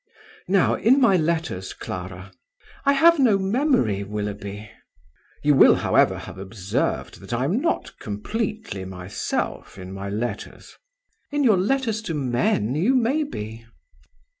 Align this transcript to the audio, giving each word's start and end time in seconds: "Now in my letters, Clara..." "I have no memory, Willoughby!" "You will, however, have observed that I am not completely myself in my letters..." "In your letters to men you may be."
"Now 0.47 0.73
in 0.73 0.99
my 0.99 1.15
letters, 1.15 1.73
Clara..." 1.73 2.31
"I 2.87 2.93
have 2.93 3.19
no 3.19 3.37
memory, 3.37 4.03
Willoughby!" 4.03 4.67
"You 5.43 5.53
will, 5.53 5.75
however, 5.75 6.17
have 6.17 6.39
observed 6.39 7.19
that 7.19 7.31
I 7.33 7.43
am 7.43 7.59
not 7.61 7.99
completely 7.99 8.83
myself 8.83 9.77
in 9.77 9.93
my 9.93 10.09
letters..." 10.09 10.75
"In 11.31 11.43
your 11.43 11.57
letters 11.59 12.01
to 12.09 12.15
men 12.15 12.73
you 12.73 12.95
may 12.95 13.23
be." 13.23 13.63